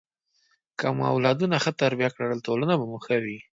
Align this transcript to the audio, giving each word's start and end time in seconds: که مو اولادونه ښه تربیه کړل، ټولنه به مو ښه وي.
که 0.79 0.87
مو 0.97 1.03
اولادونه 1.13 1.55
ښه 1.63 1.71
تربیه 1.81 2.09
کړل، 2.15 2.39
ټولنه 2.47 2.73
به 2.79 2.85
مو 2.91 2.97
ښه 3.05 3.17
وي. 3.23 3.39